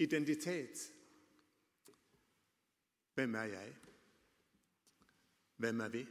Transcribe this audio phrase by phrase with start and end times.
[0.00, 0.92] identitet.
[3.14, 3.76] Hvem er jeg?
[5.56, 6.06] Hvem er vi?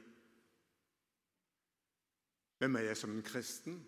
[2.58, 3.80] Hvem er jeg som en kristen?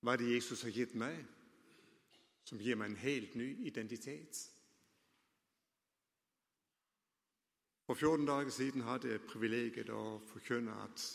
[0.00, 1.18] Hva er det Jesus har gitt meg,
[2.44, 4.40] som gir meg en helt ny identitet?
[7.86, 11.06] For 14 dager siden hadde jeg privilegiet å forkynne at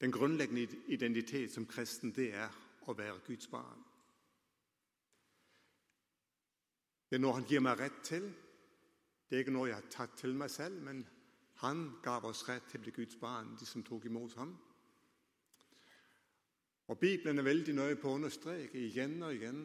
[0.00, 2.52] den grunnleggende identitet som kristen, det er
[2.84, 3.93] å være Guds barn.
[7.14, 8.24] Det er noe han gir meg rett til.
[9.30, 11.04] Det er ikke noe jeg har tatt til meg selv, men
[11.60, 14.50] han gav oss rett til å bli Guds barn, de som tok imot ham.
[16.90, 19.62] Og Bibelen er veldig nøye på å understreke igjen og igjen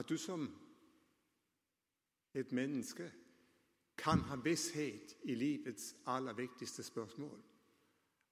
[0.00, 0.48] at du som
[2.32, 3.12] et menneske
[4.00, 7.38] kan ha visshet i livets aller viktigste spørsmål.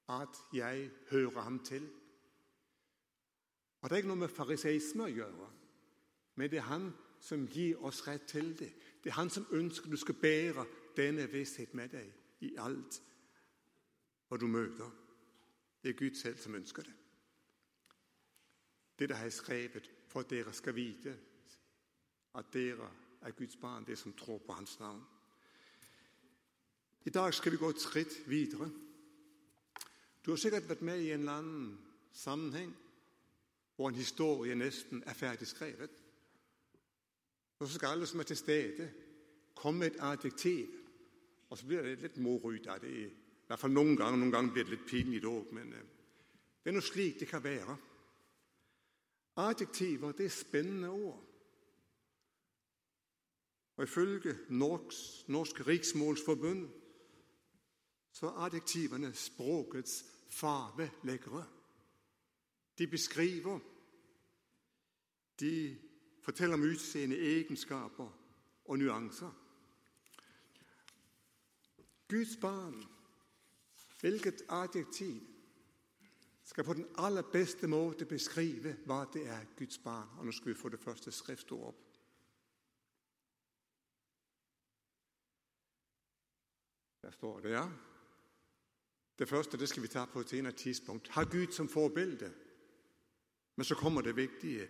[0.09, 1.85] At jeg hører ham til.
[3.83, 5.57] Og Det er ikke noe med fariseisme å gjøre,
[6.33, 8.71] men det er han som gir oss rett til det.
[9.03, 10.65] Det er han som ønsker du skal bære
[10.97, 12.13] denne visshet med deg
[12.45, 13.01] i alt
[14.27, 14.89] hva du møter.
[15.83, 16.93] Det er Gud selv som ønsker det.
[18.99, 21.17] Det der har jeg skrevet for at dere skal vite
[22.35, 22.89] at dere
[23.21, 25.03] er Guds barn, det som tror på Hans navn.
[27.05, 28.71] I dag skal vi gå et skritt videre.
[30.25, 31.79] Du har sikkert vært med i en eller annen
[32.11, 32.75] sammenheng
[33.75, 35.96] hvor en historie nesten er ferdig skrevet.
[37.59, 38.91] Og så skal alle som er til stede,
[39.55, 40.67] komme med et adjektiv.
[41.49, 42.93] Og så blir det litt moro ut av det.
[43.07, 44.19] I hvert fall noen ganger.
[44.19, 45.85] Noen ganger blir det litt pinlig òg, men eh,
[46.63, 47.77] det er noe slik det kan være.
[49.37, 51.23] Adjektiver det er spennende ord.
[53.77, 56.67] Og Ifølge Norsk, Norsk Riksmålsforbund
[58.11, 61.43] så er adjektivene språkets farveleggere.
[62.77, 63.59] De beskriver,
[65.39, 65.77] de
[66.27, 68.09] forteller om utseende, egenskaper
[68.65, 69.31] og nyanser.
[72.07, 72.83] Guds barn,
[74.01, 75.21] hvilket adjektiv
[76.43, 80.09] skal på den aller beste måte beskrive hva det er Guds barn?
[80.17, 81.83] Og Nå skal vi få det første skriftordet opp.
[87.01, 87.69] Der står det, ja.
[89.19, 91.07] Det første det skal vi ta på et senere tidspunkt.
[91.07, 92.33] Ha Gud som forbilde.
[93.55, 94.67] Men så kommer det viktige.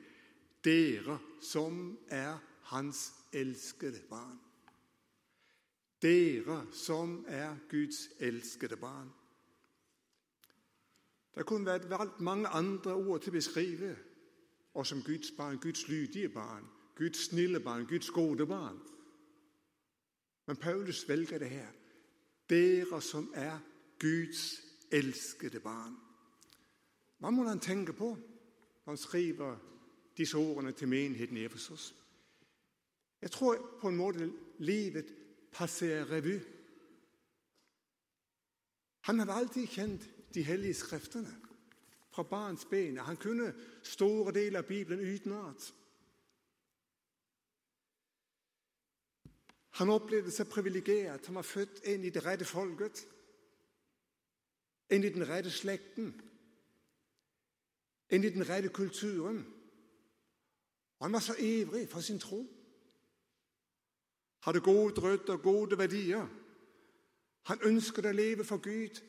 [0.64, 2.38] Dere som er
[2.68, 4.40] Hans elskede barn.
[6.02, 9.14] Dere som er Guds elskede barn.
[11.36, 13.96] Det kunne vært valgt mange andre ord til å beskrive
[14.74, 18.80] oss som Guds barn, Guds lydige barn, Guds snille barn, Guds gode barn.
[20.48, 21.72] Men Paulus velger det her.
[22.50, 23.60] Dere som er
[24.00, 25.98] Guds elskede barn.
[27.20, 29.58] Hva må han tenke på når han skriver
[30.18, 31.96] disse ordene til menigheten i Efesos?
[33.22, 35.14] Jeg tror på en måte livet
[35.52, 36.40] passerer revy.
[39.02, 41.36] Han hadde alltid kjent de hellige skriftene
[42.12, 42.98] fra barns ben.
[42.98, 45.74] Han kunne store deler av Bibelen utenat.
[49.78, 51.26] Han opplevde seg privilegert.
[51.30, 53.04] Han var født inn i det rette folket.
[54.90, 56.10] Inn i den rette slekten.
[58.10, 59.44] Inn i den rette kulturen.
[61.00, 62.48] Og han var så ivrig for sin tro.
[64.42, 66.28] Hadde gode drøtter, og gode verdier.
[67.44, 69.02] Han ønsket å leve for Gud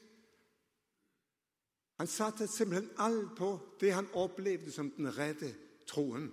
[1.98, 5.54] han satte simpelthen alt på det han opplevde som den rette
[5.86, 6.30] troen.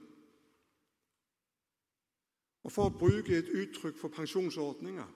[2.63, 5.09] Og For å bruke et uttrykk for pensjonsordninger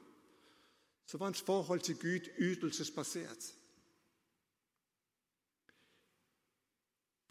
[1.06, 3.46] så var hans forhold til Gud ytelsesbasert.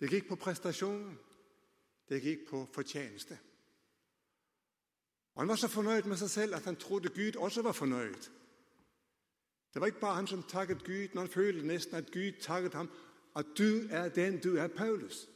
[0.00, 1.18] Det gikk på prestasjon,
[2.08, 3.38] det gikk på fortjeneste.
[5.34, 8.30] Og Han var så fornøyd med seg selv at han trodde Gud også var fornøyd.
[9.74, 12.74] Det var ikke bare han som takket Gud, men han følte nesten at Gud takket
[12.74, 12.90] ham
[13.36, 15.28] at du er den du er, Paulus,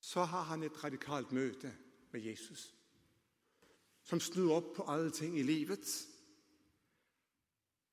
[0.00, 1.74] så har han et radikalt møte
[2.12, 2.74] med Jesus,
[4.02, 6.06] som snur opp på alle ting i livet.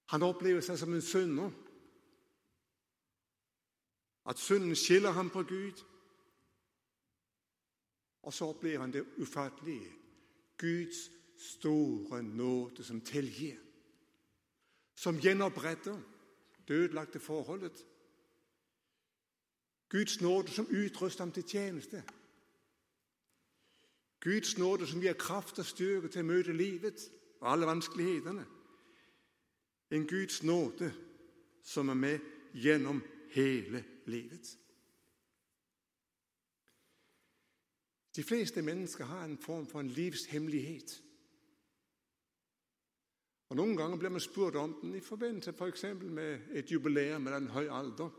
[0.06, 1.49] Han opplever seg som en synder.
[4.29, 5.81] At synden skiller ham fra Gud.
[8.23, 9.91] Og så opplever han det ufattelige.
[10.57, 13.57] Guds store nåde som tilgir.
[14.95, 15.99] Som gjenoppretter
[16.67, 17.85] det ødelagte forholdet.
[19.89, 22.03] Guds nåde som utruster ham til tjeneste.
[24.19, 27.01] Guds nåde som gir kraft og styrke til å møte livet
[27.41, 28.45] og alle vanskelighetene.
[29.91, 30.93] En Guds nåde
[31.63, 32.19] som er med
[32.53, 33.03] gjennom
[33.35, 34.55] hele livet.
[38.15, 41.01] De fleste mennesker har en form for en livshemmelighet.
[43.50, 47.38] Og Noen ganger blir man spurt om den i forbindelse for med et jubileum eller
[47.38, 48.10] en høy alder.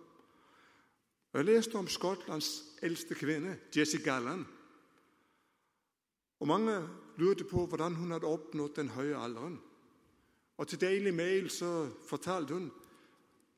[1.33, 4.47] Og Jeg leste om Skottlands eldste kvinne, Jessie Gallan.
[6.41, 6.89] Og Mange
[7.19, 9.61] lurte på hvordan hun hadde oppnådd den høye alderen.
[10.59, 12.71] Og Til Daily Mail så fortalte hun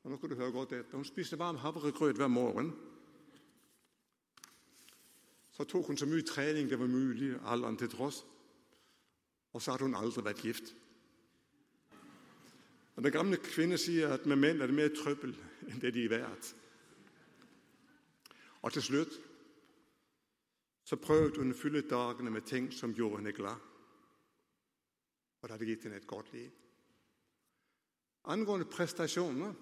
[0.07, 2.69] og nå kan du høre godt etter, hun spiste varm havregrøt hver morgen.
[5.57, 8.21] Så tok hun så mye trening det var mulig, alderen til tross.
[9.53, 10.75] Og så hadde hun aldri vært gift.
[12.95, 15.33] Og Den gamle kvinne sier at med menn er det mer trøbbel
[15.69, 16.51] enn det de er verdt.
[18.61, 19.17] Og til slutt
[20.87, 23.57] så prøvde hun å fylle dagene med ting som gjorde henne glad.
[25.41, 26.51] Og det hadde gitt henne et godt liv.
[28.29, 29.57] Angående prestasjoner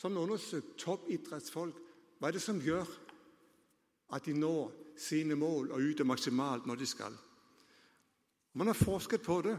[0.00, 1.78] som undersøkt toppidrettsfolk
[2.18, 2.90] hva er det som gjør
[4.14, 7.16] at de når sine mål og yter maksimalt når de skal.
[8.52, 9.58] Man har forsket på det,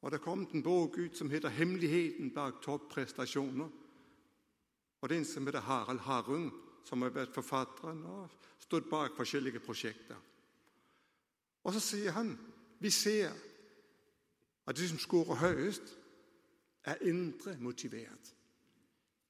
[0.00, 3.70] og det er kommet en bok ut som heter 'Hemmeligheten bak topprestasjoner'.
[5.00, 6.52] Og Det er en som heter Harald Harung,
[6.84, 10.16] som har vært forfatteren og stått bak forskjellige prosjekter.
[11.64, 12.38] Og Så sier han
[12.80, 13.32] vi ser
[14.66, 15.96] at de som skårer høyest,
[16.84, 18.34] er indre motivert.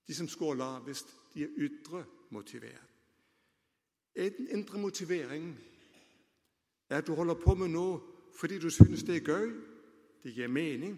[0.06, 2.99] De som skårer lavest, de er ytre motivert.
[4.20, 5.50] En indre motivering
[6.90, 8.00] er at du holder på med noe
[8.36, 9.50] fordi du synes det er gøy,
[10.22, 10.94] det gir mening,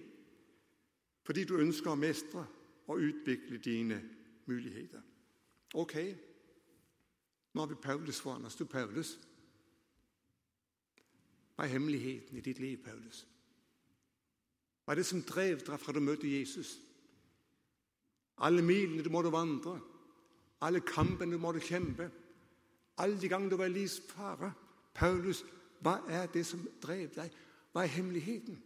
[1.27, 2.45] fordi du ønsker å mestre
[2.87, 3.99] og utvikle dine
[4.47, 5.03] muligheter.
[5.75, 5.97] Ok,
[7.53, 8.57] nå har vi Paulus foran oss.
[8.57, 9.17] Du, Paulus.
[11.57, 13.25] Hva er hemmeligheten i ditt liv, Paulus?
[14.85, 16.77] Hva er det som drev deg fra du møtte Jesus?
[18.43, 19.77] Alle milene du måtte vandre,
[20.63, 22.09] alle kampene du måtte kjempe,
[22.99, 24.53] alle de gangene du var i livsfare.
[24.95, 25.45] Paulus,
[25.81, 27.33] hva er det som drev deg?
[27.73, 28.63] Hva er hemmeligheten?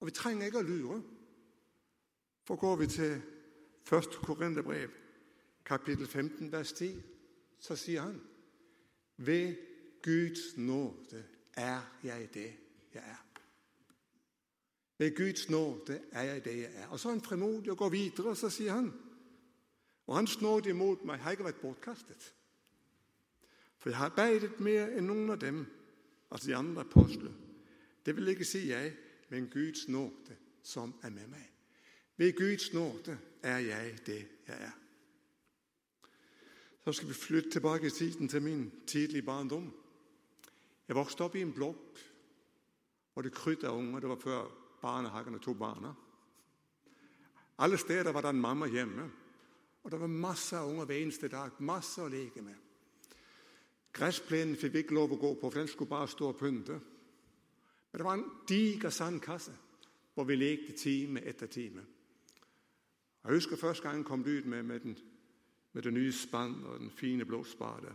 [0.00, 1.02] Og Vi trenger ikke å lure.
[2.46, 3.12] For går vi til
[3.92, 4.18] 1.
[4.22, 4.90] Korinderbrev,
[5.64, 7.02] kapittel 15, vers 10,
[7.58, 8.20] så sier han
[9.16, 9.56] Ved
[10.02, 11.24] Guds nåde
[11.56, 12.52] er jeg det
[12.94, 13.22] jeg er.
[14.98, 16.86] Ved Guds nåde er jeg det jeg er.
[16.88, 18.92] Og Så er han fremodig og går videre, og så sier han
[20.06, 22.32] Og hans nåde imot meg har ikke vært bortkastet.
[23.78, 25.64] For jeg har arbeidet mer enn noen av dem,
[26.30, 27.34] altså de andre apostler.
[28.06, 28.94] Det vil ikke si jeg,
[29.30, 31.46] men Guds nåde som er med meg.
[32.16, 34.74] Ved Guds nåde er jeg det jeg er.
[36.84, 39.72] Så skal vi flytte tilbake i tiden til min tidlige barndom.
[40.88, 42.02] Jeg vokste opp i en blokk
[43.12, 44.00] hvor det krydde unger.
[44.00, 44.42] Det var før
[44.82, 45.94] barnehagen og barna.
[47.58, 49.10] Alle steder var det en mamma hjemme.
[49.86, 51.60] Og det var masse unger hver eneste dag.
[51.62, 52.56] Masse å leke med.
[53.94, 56.78] Gressplenen fikk vi ikke lov å gå på, for den skulle bare stå og pynte.
[57.92, 59.54] Men det var en diger sandkasse
[60.16, 61.86] hvor vi lekte time etter time.
[63.22, 64.98] Jeg husker første gang jeg kom ut med, med, den,
[65.72, 67.94] med det nye spann og den fine blå spade.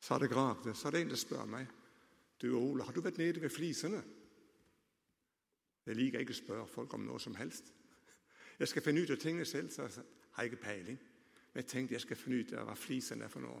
[0.00, 0.78] Så er det gravd det.
[0.84, 1.70] er det en som spør meg
[2.40, 4.02] du Ole, har du vært nede ved flisene.
[5.86, 7.68] Jeg liker ikke å spørre folk om noe som helst.
[8.58, 10.98] Jeg skal finne ut av tingene selv, så jeg har ikke peiling.
[11.52, 13.60] Men jeg tenkte jeg skal finne ut av hva flisene er for noe.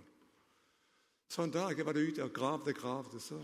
[1.30, 3.40] Så en dag jeg var ute og gravde og gravde, så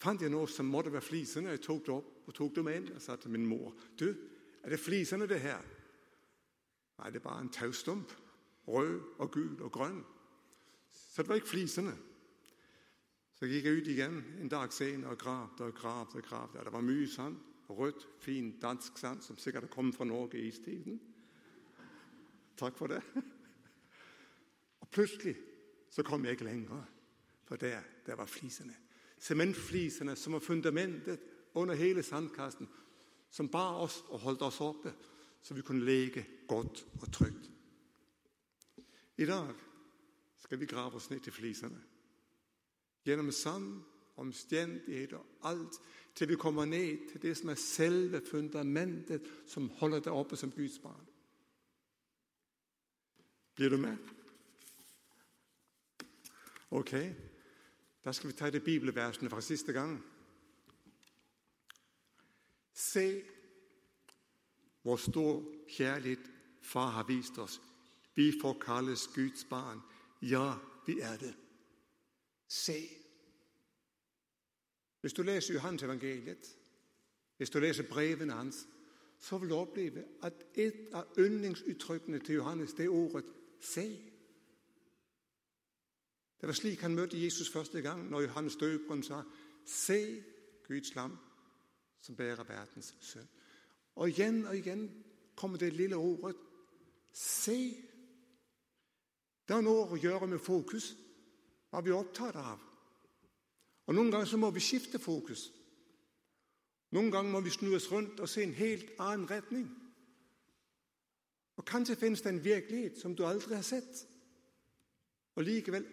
[0.00, 1.54] fant jeg noe som måtte være flisene.
[1.54, 4.08] Jeg tok det opp og tok det med inn og sa til min mor du,
[4.60, 5.62] er det flisene, det her?
[7.00, 8.12] Nei, det er bare en taustump.
[8.68, 10.02] Rød og gul og grønn.
[10.92, 11.94] Så det var ikke flisene.
[13.38, 16.20] Så gikk jeg ut igjen en dag senere og gravde og gravde.
[16.20, 16.64] og gravde.
[16.64, 17.38] Det var mye sand.
[17.70, 21.00] Rødt, fin dansk sand som sikkert kommet fra Norge i istiden.
[22.60, 23.00] Takk for det.
[24.80, 25.36] Og plutselig
[25.90, 26.84] så kom jeg ikke lenger,
[27.44, 28.76] for der, der var flisene.
[29.18, 31.20] Sementflisene som var fundamentet
[31.54, 32.68] under hele sandkassen,
[33.30, 34.92] som bar oss og holdt oss oppe,
[35.42, 37.50] så vi kunne leke godt og trygt.
[39.16, 39.54] I dag
[40.38, 41.80] skal vi grave oss ned til flisene.
[43.04, 43.82] Gjennom sand,
[44.16, 45.80] omstendigheter, alt,
[46.14, 50.52] til vi kommer ned til det som er selve fundamentet som holder deg oppe som
[50.52, 51.09] Guds barn.
[53.60, 53.96] Blir du med?
[56.70, 56.90] Ok,
[58.04, 60.04] da skal vi ta det bibelversene fra siste gang.
[62.72, 63.22] Se
[64.82, 66.30] hvor stor kjærlighet
[66.62, 67.60] Far har vist oss.
[68.14, 69.80] Vi får kalles Guds barn.
[70.22, 70.54] Ja,
[70.86, 71.34] vi er det.
[72.48, 72.88] Se.
[75.00, 76.56] Hvis du leser Johans evangeliet,
[77.36, 78.68] hvis du leser brevene hans,
[79.18, 83.24] så vil du oppleve at et av yndlingsuttrykkene til Johannes det ordet
[83.60, 84.10] 'se'.
[86.40, 89.22] Det var slik han møtte Jesus første gang, når Johannes døperen sa,
[89.66, 90.24] Se
[90.68, 91.18] Guds lam
[92.00, 93.28] som bærer verdens synd.
[93.94, 95.04] Og igjen og igjen
[95.36, 96.36] kommer det lille ordet
[97.12, 97.58] se.
[99.48, 100.94] Det har noe å gjøre med fokus,
[101.70, 102.58] hva vi er opptatt av.
[103.86, 105.50] Og Noen ganger så må vi skifte fokus.
[106.90, 109.66] Noen ganger må vi snu oss rundt og se en helt annen retning.
[111.60, 114.06] Og Kanskje finnes det en virkelighet som du aldri har sett,
[115.36, 115.84] og likevel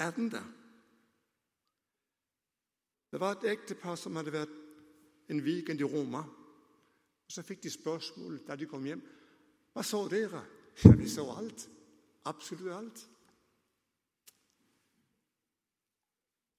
[0.00, 0.46] er den der.
[3.12, 4.54] Det var et ektepar som hadde vært
[5.28, 6.24] en weekend i Roma.
[7.24, 9.04] Og Så fikk de spørsmål da de kom hjem.
[9.76, 10.40] Hva så dere?
[10.84, 11.68] Ja, vi så alt.
[12.24, 13.06] Absolutt alt.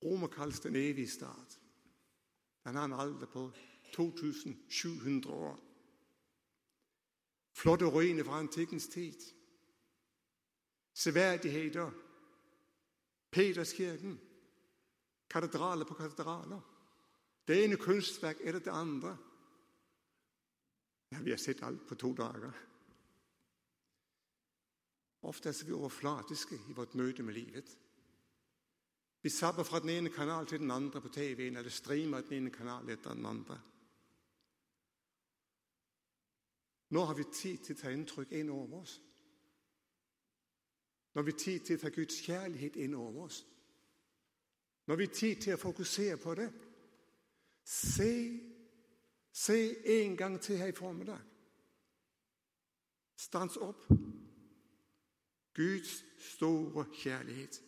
[0.03, 1.59] Roma kalles den evige stat.
[2.63, 3.51] Den har en alder på
[3.93, 5.64] 2700 år.
[7.55, 9.21] Flotte ruiner fra antikkens tid.
[10.93, 11.91] Severdigheter.
[13.31, 14.19] Peterskirken.
[15.29, 16.61] Katedraler på katedraler.
[17.47, 19.17] Det ene kunstverk etter det andre.
[21.09, 22.51] Ja, vi har sett alt på to dager.
[25.25, 27.77] Ofte er vi overflatiske i vårt møte med livet.
[29.21, 32.51] Vi sabber fra den ene kanal til den andre på TV-en, eller streamer den ene
[32.53, 33.57] kanal etter den andre.
[36.89, 38.99] Nå har vi tid til å ta inntrykk inn over oss.
[41.13, 43.41] Nå har vi tid til å ta Guds kjærlighet inn over oss.
[44.85, 46.49] Nå har vi tid til å fokusere på det.
[47.65, 48.11] Se,
[49.33, 49.57] se
[49.97, 51.21] en gang til her i formiddag.
[53.17, 53.87] Stans opp.
[55.55, 57.61] Guds store kjærlighet.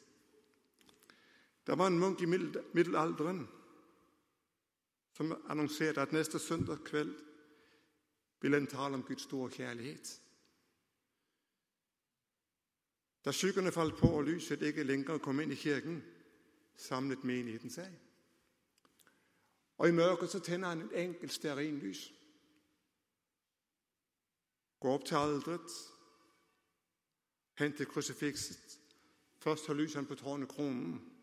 [1.67, 3.47] Det var en munk i middelalderen
[5.17, 7.15] som annonserte at neste søndag kveld
[8.41, 10.21] ville en tale om Guds store kjærlighet.
[13.25, 16.03] Da skyggene falt på og lyset ikke lenger kom inn i kirken,
[16.75, 17.89] samlet menigheten seg.
[19.77, 22.07] Og i mørket så tenner han et enkelt stearinlys.
[24.79, 25.75] Går opp til alderet,
[27.57, 28.79] henter krusifikset.
[29.37, 31.13] Først har lyset han på tårnekronen.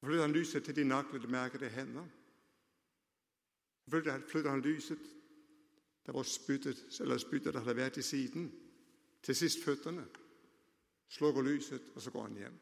[0.00, 2.06] Så flytter han lyset til de naglede, merkede hender.
[3.88, 5.14] Flytter han lyset
[6.06, 8.52] der hvor spyttet, eller spyttet hadde vært i siden.
[9.22, 10.06] Til sist føttene.
[11.08, 12.58] Slukker lyset, og så går han hjem.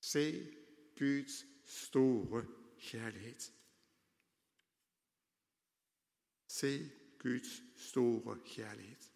[0.00, 0.54] Se
[0.98, 2.46] Guds store
[2.78, 3.52] kjærlighet.
[6.46, 9.12] Se Guds store kjærlighet.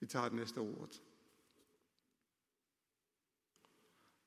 [0.00, 1.02] Vi tar det neste ordet.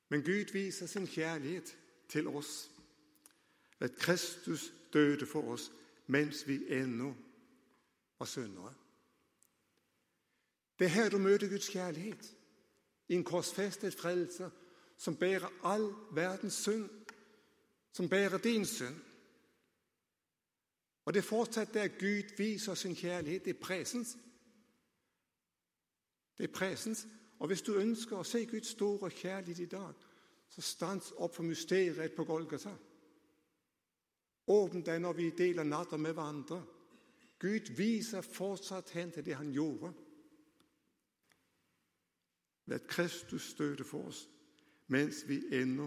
[0.08, 1.76] Men Gud viser sin kjærlighet
[2.10, 2.70] til oss
[3.80, 5.70] at Kristus døde for oss
[6.06, 7.14] mens vi ennå
[8.18, 8.74] var syndere.
[10.78, 12.36] Det er her du møter Guds kjærlighet.
[13.08, 14.50] I en korsfestet frelse
[14.96, 16.90] som bærer all verdens synd.
[17.92, 18.96] Som bærer din synd.
[21.04, 23.44] Og det er fortsatt der Gud viser sin kjærlighet.
[23.44, 24.16] Det er presens.
[26.38, 27.06] Det er presens.
[27.38, 29.94] Og hvis du ønsker å se Guds store kjærlighet i dag,
[30.50, 32.72] så stans opp for mysteriet på Golgata.
[34.50, 36.58] Åpne deg når vi deler natta med hverandre.
[37.40, 39.92] Gud viser fortsatt hen til det han gjorde.
[42.66, 44.26] Ved Kristus døde for oss
[44.90, 45.86] mens vi ennå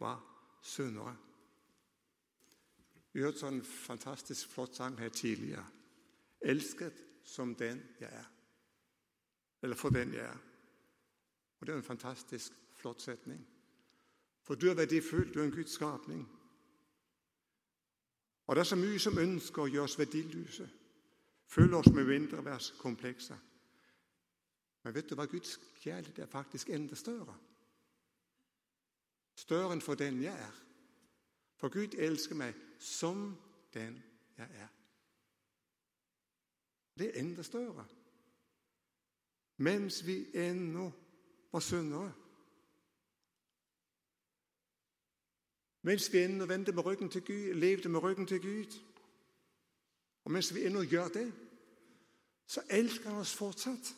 [0.00, 0.18] var
[0.62, 1.14] syndere.
[3.12, 5.66] Vi hørte sånn fantastisk flott sang her tidligere.
[6.40, 8.30] 'Elsket som den jeg er'.
[9.62, 10.42] Eller 'for den jeg er'.
[11.60, 13.46] Og Det er en fantastisk flott setning.
[14.50, 16.28] For du er verdifull, du er en Guds skapning.
[18.46, 20.64] Og det er så mye som ønsker å gjøre oss verdiløse,
[21.46, 23.36] fylle oss med mindreverdskomplekser.
[24.82, 27.36] Men vet du hva Guds kjærlighet er faktisk enda større?
[29.38, 30.56] Større enn for den jeg er.
[31.62, 33.28] For Gud elsker meg som
[33.70, 34.00] den
[34.34, 34.72] jeg er.
[36.98, 37.86] Det er enda større.
[39.62, 40.88] Mens vi ennå
[41.52, 42.10] var syndere.
[45.82, 48.80] Mens vi ennå vendte med ryggen til Gud, levde med ryggen til Gud.
[50.24, 51.32] Og mens vi ennå gjør det,
[52.46, 53.96] så elsker han oss fortsatt.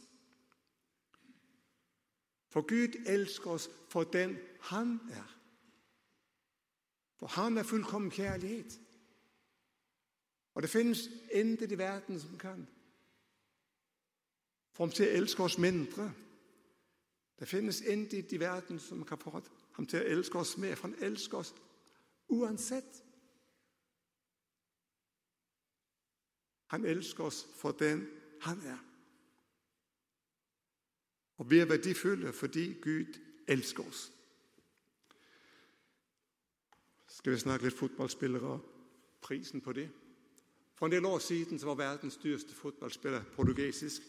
[2.49, 5.39] For Gud elsker oss for den han er.
[7.17, 8.81] For han er fullkommen kjærlighet.
[10.55, 12.67] Og det finnes intet i verden som kan
[14.73, 16.13] få ham til å elske oss mindre.
[17.39, 19.41] Det finnes intet i verden som kan få
[19.73, 21.55] ham til å elske oss mer, for han elsker oss
[22.33, 23.03] uansett.
[26.73, 28.07] Han elsker oss for den
[28.41, 28.79] han er.
[31.37, 34.13] Og vi er verdifulle fordi Gud elsker oss.
[37.09, 38.65] Skal vi snakke litt fotballspillere og
[39.21, 39.91] prisen på det?
[40.75, 44.03] For en del år siden var verdens dyreste fotballspiller portugisisk.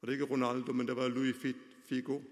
[0.00, 1.36] Og Det er ikke Ronaldo, men det var Louis
[1.84, 2.22] Figo.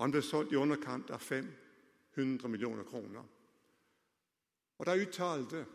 [0.00, 3.24] Han ble solgt i underkant av 500 millioner kroner.
[4.78, 5.66] Og Da uttalte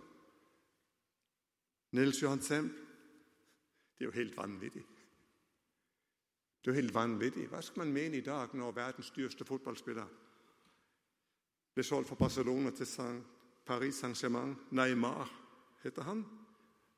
[1.92, 2.72] Nils Johan Semp
[3.94, 4.84] Det er jo helt vanvittig.
[6.62, 7.48] Det er jo helt vanvittig.
[7.48, 10.08] Hva skal man mene i dag når verdens dyreste fotballspiller
[11.74, 12.88] ble solgt fra Barcelona til
[13.66, 14.56] Paris Saint-Germain?
[14.72, 15.30] Neymar
[15.84, 16.26] heter han.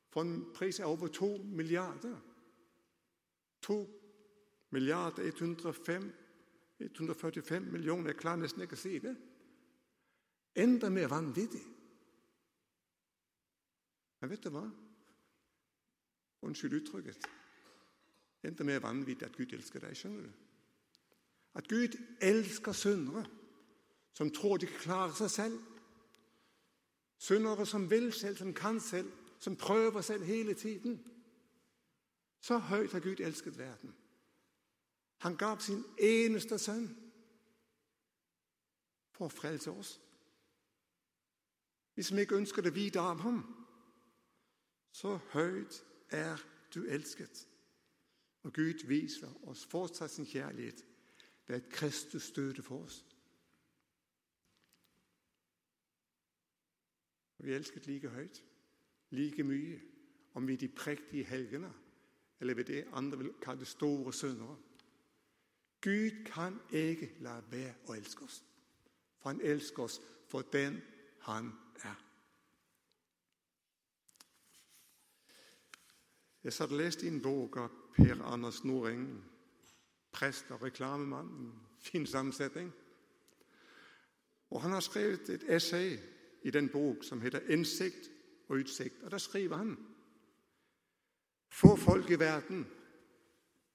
[0.10, 2.16] For en pris av over to milliarder.
[3.62, 3.78] To
[4.70, 6.12] milliarder 105,
[6.80, 8.08] 145 millioner.
[8.08, 9.16] Jeg klarer nesten ikke å si det.
[10.56, 11.75] Enda mer vanvittig.
[14.26, 14.64] Men vet du hva?
[16.42, 17.28] Unnskyld uttrykket.
[18.42, 19.98] Det Enda mer vanvittig at Gud elsker deg.
[19.98, 20.32] skjønner du?
[21.54, 23.22] At Gud elsker syndere
[24.18, 25.60] som tror de klarer seg selv.
[27.22, 30.98] Syndere som vil selv, som kan selv, som prøver selv hele tiden.
[32.42, 33.94] Så høyt har Gud elsket verden.
[35.18, 36.90] Han gav sin eneste sønn
[39.12, 40.00] for å frelse oss.
[41.94, 43.65] Hvis Vi ikke ønsker det vite av ham,
[44.96, 46.38] så høyt er
[46.76, 47.48] du elsket.
[48.44, 50.86] Og Gud viser oss fortsatt sin kjærlighet
[51.48, 53.02] ved at Kristus døde for oss.
[57.38, 58.44] Vi elsket like høyt,
[59.10, 59.82] like mye,
[60.34, 61.74] om vi er de prektige helgene,
[62.40, 64.58] eller ved det andre vil kalle store syndere.
[65.82, 68.44] Gud kan ikke la være å elske oss,
[69.20, 70.82] for han elsker oss for den
[71.28, 71.52] han
[71.84, 72.05] er.
[76.46, 79.08] Jeg satt og leste i en bok av Per Anders Noreng,
[80.14, 81.54] prest og reklamemann.
[81.82, 82.74] Fin sammensetning.
[84.50, 85.98] Og Han har skrevet et essay
[86.44, 88.12] i den bok som heter 'Innsikt
[88.48, 89.04] og utsikt'.
[89.06, 89.78] Og Der skriver han
[91.50, 92.68] få folk i verden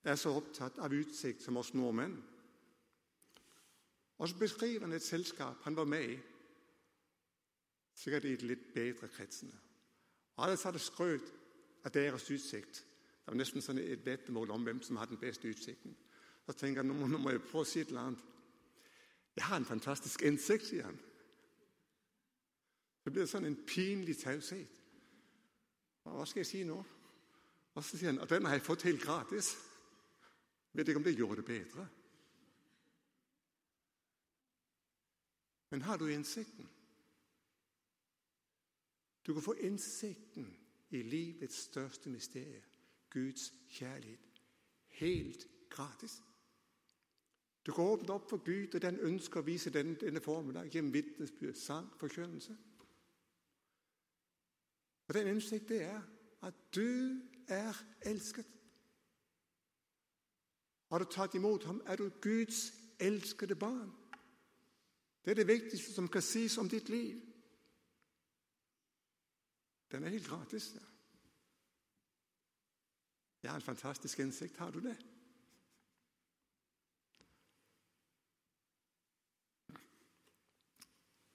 [0.05, 2.25] er så opptatt av utsikt som oss nordmenn.
[4.19, 6.19] Og så beskriver han et selskap han var med i,
[7.95, 9.59] sikkert i de litt bedre kretsene.
[10.37, 11.33] Og Alle satt og skrøt
[11.85, 12.83] av deres utsikt.
[13.21, 15.97] Det var nesten sånn et veddemål om hvem som hadde den beste utsikten.
[16.47, 18.27] Så tenker jeg nå nå må jeg prøve å si et eller annet.
[19.37, 20.99] Jeg har en fantastisk innsikt, sier han.
[23.05, 24.81] Det blir sånn en pinlig taushet.
[26.05, 26.77] Hva skal jeg si nå?
[27.75, 29.55] Og så sier han at den har jeg fått helt gratis.
[30.75, 31.87] Vet ikke om det gjorde det bedre.
[35.71, 36.67] Men har du innsikten?
[39.27, 40.49] Du kan få innsikten
[40.91, 42.65] i livets største mysterium,
[43.11, 44.43] Guds kjærlighet,
[44.89, 46.23] helt gratis.
[47.67, 50.95] Du kan åpne opp for Gud, og den ønsker å vise denne, denne formiddag gjennom
[50.95, 52.57] vitnesbyrd, sang, forkynnelse.
[55.09, 56.03] Og Den innsikt det er
[56.43, 57.77] at du er
[58.07, 58.47] elsket.
[60.91, 63.93] Har du tatt imot ham, er du Guds elskede barn.
[65.25, 67.21] Det er det viktigste som kan sies om ditt liv.
[69.91, 70.75] Den er helt gratis.
[73.43, 73.49] Ja.
[73.49, 74.57] Har en fantastisk innsikt.
[74.57, 74.97] Har du det?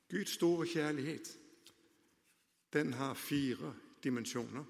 [0.10, 1.40] Guds store kjærlighet
[2.74, 4.64] den har fire dimensjoner.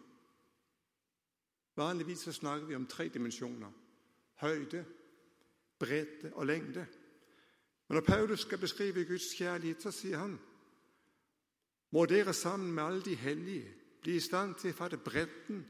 [1.76, 3.72] Vanligvis så snakker vi om tre dimensjoner
[4.36, 4.86] høyde,
[5.80, 6.88] bredde og lengde.
[7.88, 10.40] Men når Paulus skal beskrive Guds kjærlighet, så sier han
[11.96, 15.62] må dere sammen med alle de hellige bli i stand til å fatte bredden,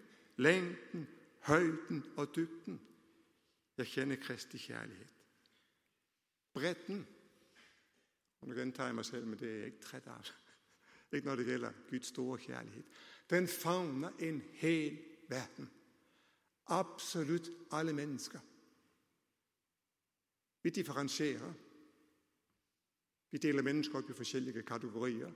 [0.42, 1.04] lengden,
[1.46, 2.80] høyden og dybden.
[3.78, 5.14] Jeg kjenner Kristi kjærlighet.
[6.54, 7.06] Bredden
[8.42, 10.28] og Nå gjentar jeg meg selv, men det er jeg trett av.
[11.14, 12.92] Ikke når det gjelder Guds store kjærlighet.
[13.30, 15.70] Den favner en hel verden.
[16.68, 18.40] Absolutt alle mennesker.
[20.62, 21.54] Vi differensierer.
[23.32, 25.32] Vi deler mennesker opp i forskjellige kategorier.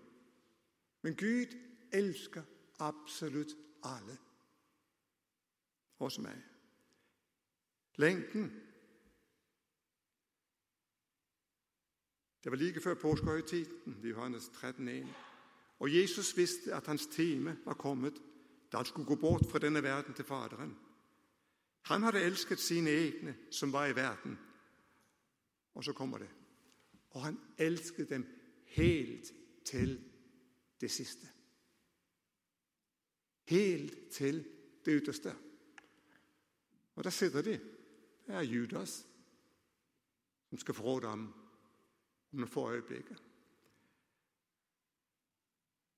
[1.01, 1.55] Men Gud
[1.91, 2.43] elsker
[2.79, 4.17] absolutt alle.
[5.99, 6.37] Også meg.
[7.95, 8.51] Lengten.
[12.43, 15.07] Det var like før påskehøytiden, Johannes 13,1.
[15.79, 18.13] Og Jesus visste at hans time var kommet
[18.71, 20.77] da han skulle gå bort fra denne verden til Faderen.
[21.81, 24.37] Han hadde elsket sine egne som var i verden.
[25.73, 26.29] Og så kommer det.
[27.09, 28.25] Og han elsket dem
[28.65, 29.31] helt
[29.65, 30.08] til
[30.81, 31.27] det siste.
[33.49, 34.43] Helt til
[34.85, 35.35] det ytterste.
[36.95, 37.59] Og der sitter de.
[38.27, 39.05] Det er Judas.
[40.49, 41.33] som skal forråde ham
[42.33, 43.15] om noen få øyeblikker.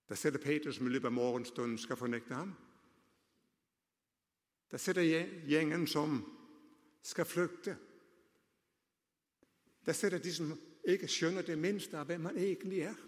[0.10, 2.52] Der sitter Peter, som i løpet av morgenstunden skal fornægte ham.
[4.72, 5.02] Der sitter
[5.48, 6.38] gjengen, som
[7.02, 7.78] skal flygte.
[9.86, 13.00] Der sitter de, som ikke skjønner det minste av hvem han egentlig er.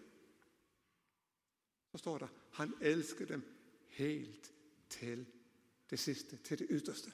[1.94, 3.44] Så står det han elsker dem
[3.88, 4.54] helt
[4.90, 5.26] til
[5.90, 7.12] det siste, til det ytterste.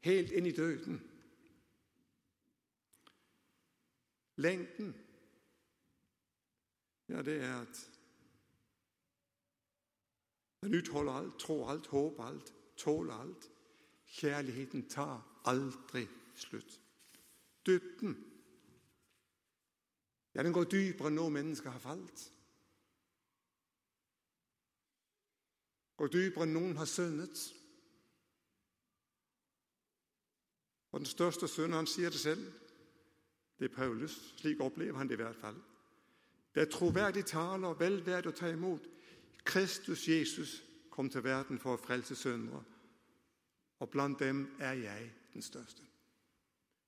[0.00, 1.00] Helt inn i døden.
[4.36, 4.94] Lengden,
[7.08, 7.90] ja, det er at
[10.62, 13.50] han utholder alt, tror alt, håper alt, tåler alt.
[14.06, 16.80] Kjærligheten tar aldri slutt.
[17.66, 18.16] Dybden,
[20.34, 22.28] ja, den går dybere enn noe mennesker har falt.
[25.96, 27.40] Går dybere enn noen har syndet.
[30.92, 32.44] Og den største synden, han sier det selv,
[33.58, 34.34] det er Paulus.
[34.36, 35.56] Slik opplever han det i hvert fall.
[36.54, 38.88] Det er troverdig tale og vel verdt å ta imot.
[39.44, 42.62] Kristus Jesus kom til verden for å frelse syndere,
[43.78, 45.84] og blant dem er jeg den største.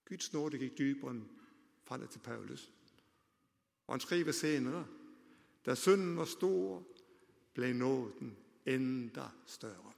[0.09, 1.25] Guds nåde gikk dypere enn
[1.85, 2.71] fallet til Paulus.
[3.87, 4.85] Og han skriver senere
[5.65, 6.81] da synden var stor,
[7.55, 8.33] ble nåden
[8.67, 9.93] enda større.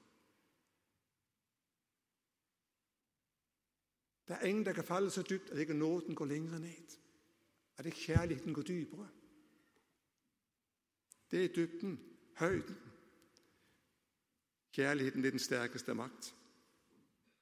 [4.29, 6.99] Det er ingen der kan falle så dypt at ikke nåden går lenger ned.
[7.77, 9.09] At ikke kjærligheten går dypere.
[11.31, 12.01] Det er dybden,
[12.37, 12.77] høyden.
[14.73, 16.35] Kjærligheten er den sterkeste makt.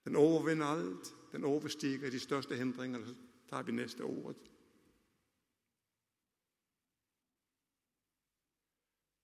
[0.04, 1.14] Den overvinder alt.
[1.32, 3.06] Den overstiger de største hindringene.
[3.06, 3.14] Så
[3.48, 4.50] tar vi neste ordet.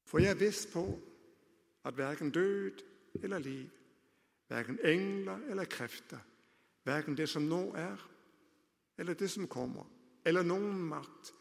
[0.04, 1.00] For jeg er viss på
[1.84, 2.82] at verken død
[3.22, 3.70] eller liv,
[4.48, 6.18] verken engler eller krefter,
[6.84, 8.10] verken det som nå er,
[8.98, 9.84] eller det som kommer,
[10.24, 11.34] eller noen makt,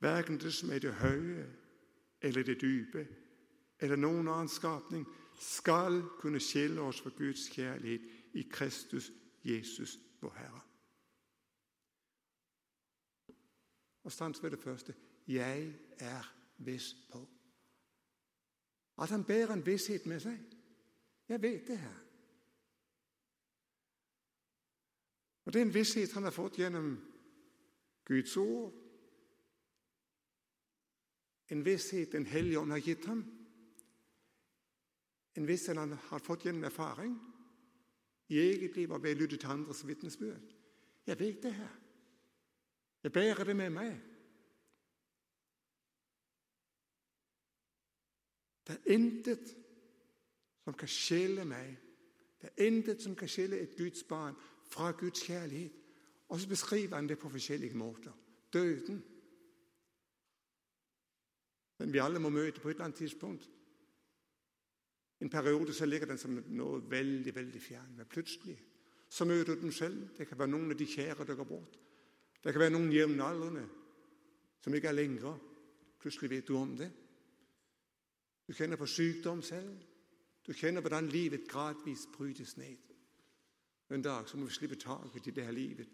[0.00, 1.46] verken det som er det høye
[2.22, 3.06] eller det dype,
[3.80, 5.06] eller noen annen skapning,
[5.40, 9.10] skal kunne skille oss fra Guds kjærlighet i Kristus
[9.44, 10.60] Jesus, vår Herre.
[14.04, 14.94] Og stans ved det første
[15.28, 17.35] jeg er viss på.
[18.98, 20.38] At han bærer en visshet med seg.
[21.28, 22.02] Jeg vet det her.
[25.44, 26.96] Og Det er en visshet han har fått gjennom
[28.04, 28.74] Guds ord.
[31.50, 33.22] En visshet Den hellige ånd har gitt ham.
[35.36, 37.14] En visshet han har fått gjennom erfaring
[38.28, 40.54] i eget liv og ved å lytte til andres vitnesbyrd.
[41.06, 41.74] Jeg vet det her.
[43.02, 44.15] Jeg bærer det med meg.
[48.66, 49.56] Det er intet
[50.64, 51.76] som kan skille meg.
[52.42, 54.34] Det er intet som kan skille et Guds barn
[54.70, 55.72] fra Guds kjærlighet.
[56.28, 58.12] Og så beskriver han det på forskjellige måter.
[58.52, 59.04] Døden.
[61.78, 63.50] Den vi alle må møte på et eller annet tidspunkt.
[65.20, 67.94] En periode så ligger den som noe veldig veldig fjern.
[67.96, 68.58] Men plutselig
[69.08, 70.08] så møter du den selv.
[70.18, 71.78] Det kan være noen av de kjære der går bort.
[72.44, 73.64] Det kan være noen jevnaldrende
[74.60, 75.38] som ikke er lenger.
[76.00, 76.90] Plutselig vet du om det.
[78.48, 79.76] Du kjenner på sykdom selv.
[80.46, 82.76] Du kjenner hvordan livet gradvis brytes ned.
[83.90, 85.88] En dag så må vi slippe taket i det her livet.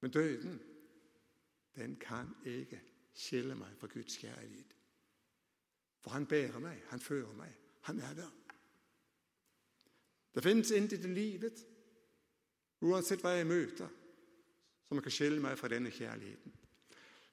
[0.00, 0.60] Men døden,
[1.76, 2.80] den kan ikke
[3.14, 4.76] skille meg fra Guds kjærlighet.
[6.00, 8.32] For han bærer meg, han fører meg, han er der.
[10.34, 11.64] Det finnes intet i livet,
[12.80, 13.88] uansett hva jeg møter,
[14.88, 16.52] som kan skille meg fra denne kjærligheten.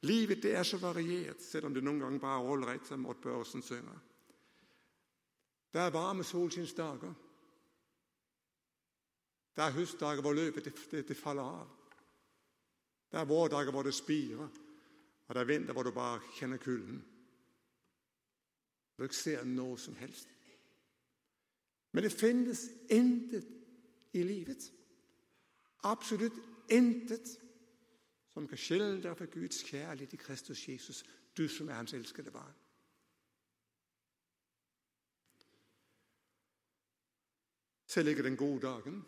[0.04, 3.22] Livet det er så variert, selv om det noen ganger bare er ålreit, som Odd
[3.24, 4.02] Børresen synger.
[5.74, 7.13] Det er varme solskinnsdager.
[9.56, 11.72] Det er høstdager hvor løpet det, det, det faller av.
[13.12, 14.50] Det er vårdager hvor det spirer,
[15.28, 17.04] og det er vinter hvor du bare kjenner kulden.
[18.98, 20.28] Du ser noe som helst.
[21.94, 23.48] Men det finnes intet
[24.13, 24.66] i livet,
[25.84, 26.38] absolutt
[26.70, 27.38] intet,
[28.34, 31.04] som kan skille deg fra Guds kjærlighet i Kristus Jesus,
[31.38, 32.54] du som er hans elskede barn.
[37.88, 39.04] Selv ikke den gode dagen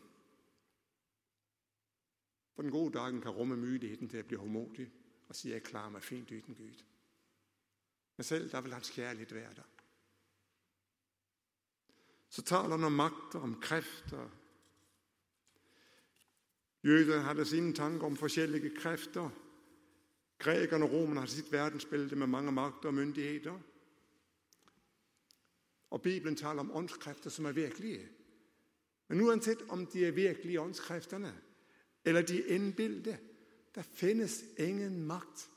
[2.55, 4.85] for den gode dagen kan rumme muligheten til å bli håndmodig
[5.27, 6.83] og si 'jeg klarer meg fint uten Gud'.
[8.17, 9.69] Men selv da vil hans kjærlighet være der.
[12.29, 14.29] Så taler han om makter, om krefter.
[16.85, 19.29] Jødene hadde sine tanker om forskjellige krefter.
[20.39, 23.59] Grekerne og romerne hadde sitt verdensbilde med mange makter og myndigheter.
[25.89, 28.09] Og Bibelen taler om åndskrefter som er virkelige.
[29.07, 31.33] Men uansett om de er virkelige åndskreftene,
[32.05, 33.17] eller de er innbilde,
[33.75, 35.49] Der finnes ingen makt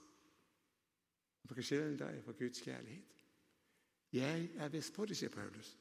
[1.41, 3.21] som kan skille deg fra Guds kjærlighet.
[4.13, 5.77] Jeg er viss på det, sier Paulus.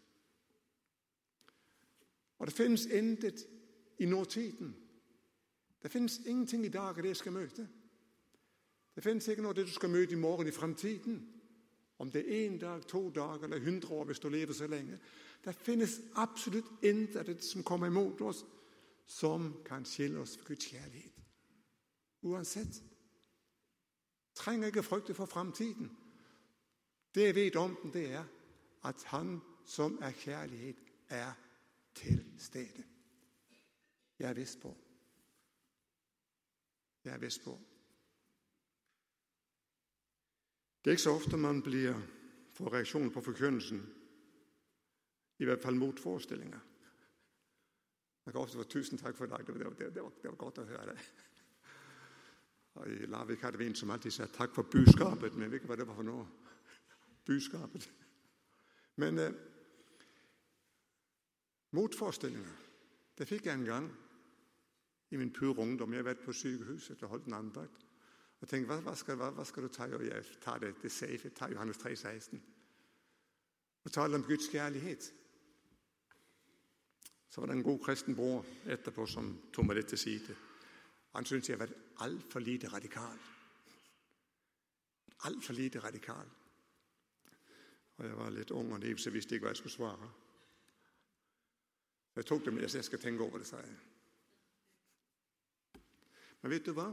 [2.38, 3.41] Og det finnes intet
[3.99, 4.75] i nåtiden.
[5.84, 7.68] Det finnes ingenting i dag av det jeg skal møte.
[8.96, 11.20] Det finnes ikke noe av det du skal møte i morgen i fremtiden.
[11.98, 15.00] Om det er én dag, to dager eller hundre år hvis du lever så lenge.
[15.46, 18.46] Det finnes absolutt intet av det som kommer imot oss,
[19.06, 21.13] som kan skille oss fra Guds kjærlighet.
[22.24, 22.82] Uansett.
[24.36, 25.92] Trenger ikke frykte for framtiden.
[27.16, 28.26] Det jeg vet om den, det er
[28.84, 30.76] at Han som er kjærlighet,
[31.10, 31.34] er
[31.96, 32.84] til stede.
[34.20, 34.76] Jeg er viss på.
[37.08, 37.54] Jeg er jeg viss på.
[40.84, 41.93] Det er ikke så ofte man blir,
[42.54, 43.80] får reaksjon på forkynnelsen.
[45.39, 46.60] I hvert fall motforestillinger.
[48.26, 49.46] Jeg kan ofte få 'tusen takk for i dag'.
[49.46, 50.98] Det var, det, var, det var, godt å høre det.
[52.74, 55.67] Og I Larvik hadde vi en som alltid sa 'takk for budskapet', men jeg vet
[55.67, 56.28] hva det var for noe.
[57.26, 57.89] Budskapet.
[58.96, 59.32] Men eh,
[61.72, 62.52] motforestillinger
[63.17, 64.07] det fikk jeg en gang
[65.12, 65.93] i min pure ungdom.
[65.93, 67.86] Jeg har vært på sykehuset og holdt en andakt.
[68.41, 69.88] Og tenkte hva, hva, skal, hva, hva, skal, du ta?
[69.98, 71.30] Og jeg tar det, det safe.
[71.30, 72.43] tar Johannes 3, 16.
[73.84, 75.13] Og taler om Guds kjærlighet.
[77.30, 80.36] Så var det en god kristen bror etterpå som tok meg litt til side.
[81.15, 81.74] Han syntes jeg var
[82.06, 83.17] altfor lite radikal.
[85.26, 86.30] Altfor lite radikal.
[87.98, 90.10] Og jeg var litt ung og naiv, så jeg visste ikke hva jeg skulle svare.
[92.17, 93.78] Jeg tok det med jeg skal tenke over det, sa jeg.
[96.41, 96.88] Men vet du hva?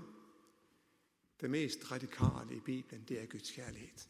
[1.41, 4.09] Det mest radikale i Bibelen, det er Guds kjærlighet.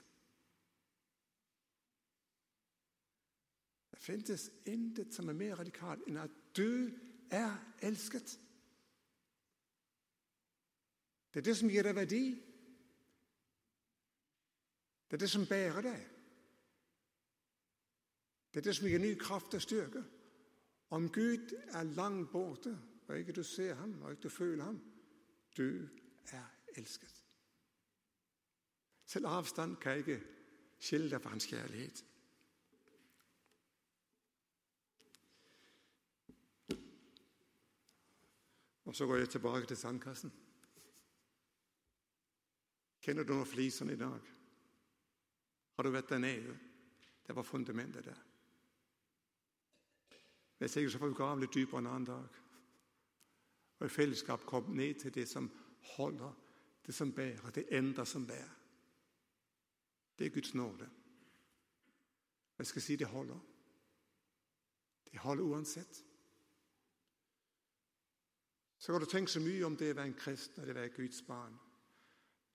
[3.90, 6.90] Det finnes intet som er mer radikalt enn at du
[7.33, 8.37] er elsket.
[11.33, 12.25] Det er det som gir deg verdi.
[15.09, 16.03] Det er det som bærer deg.
[18.55, 20.05] Det er det som gir ny kraft og styrke.
[20.94, 22.77] Om Gud er langt borte,
[23.09, 24.79] og ikke du ser ham, og ikke du føler ham,
[25.57, 25.88] du
[26.33, 27.23] er elsket.
[29.07, 30.21] Selv avstand kan ikke
[30.81, 32.05] skille deg fra hans kjærlighet.
[38.85, 40.33] Og så går jeg tilbake til sandkassen.
[43.05, 44.31] Kjenner du noen flisene i dag?
[45.77, 46.55] Har du vært der nede?
[47.27, 48.21] Det var fundamentet der.
[50.59, 52.43] Hvis ikke, så får vi grave litt dypere en annen dag.
[53.85, 55.51] Og i fellesskap kom ned til det som
[55.97, 56.33] holder,
[56.87, 58.55] det som bærer, det enda som bærer.
[60.18, 60.88] Det er Guds nåde.
[62.59, 63.38] Jeg skal si det holder.
[65.05, 66.05] Det holder uansett.
[68.79, 70.79] Så kan du tenke så mye om det å være en kristen og det å
[70.79, 71.59] være Guds barn.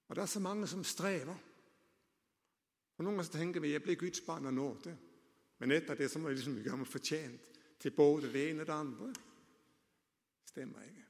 [0.08, 1.38] Og Det er så mange som strever.
[2.98, 4.98] Og Noen ganger tenker vi jeg blir Guds barn av nåde.
[5.60, 9.14] Men etter det som er liksom gammel fortjent til både det ene og det andre.
[10.50, 11.09] Stemmer ikke.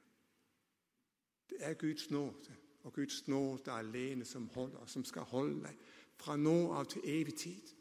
[1.50, 5.82] Det er Guds nåde, og Guds nåde alene som holder, som skal holde deg
[6.20, 7.74] fra nå av til evig tid.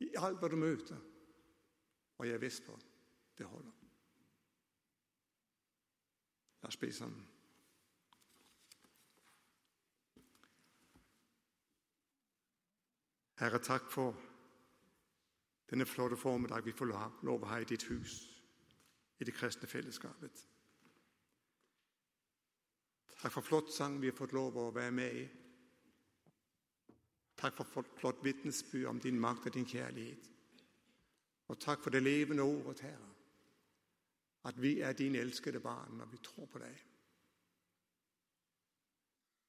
[0.00, 0.96] I alt hva du møter.
[2.18, 2.76] Og jeg er viss på
[3.38, 3.76] det holder.
[6.62, 7.28] La oss be sammen.
[13.40, 14.16] Herre, takk for
[15.70, 16.90] denne flotte formiddag vi får
[17.24, 18.18] lov å ha i ditt hus,
[19.16, 20.44] i det kristne fellesskapet.
[23.20, 25.24] Takk for flott sang vi har fått lov å være med i.
[27.40, 30.30] Takk for flott vitnesbyrd om din makt og din kjærlighet.
[31.52, 33.08] Og takk for det levende ordet, Herre.
[34.48, 36.84] At vi er dine elskede barn når vi tror på deg.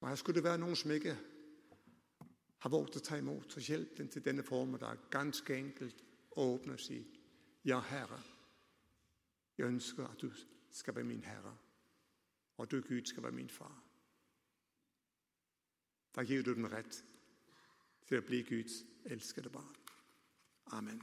[0.01, 1.15] Og Her skulle det være noen som ikke
[2.61, 5.07] har våget å ta imot, så hjelp dem til denne formiddag.
[5.13, 6.03] Ganske enkelt
[6.35, 6.99] å åpne og si
[7.63, 8.19] ja, Herre.
[9.57, 10.31] Jeg ønsker at du
[10.73, 11.53] skal være min Herre,
[12.57, 13.83] og du, Gud, skal være min far.
[16.15, 17.03] Da gir du dem rett
[18.07, 19.75] til å bli Guds elskede barn.
[20.75, 20.99] Amen.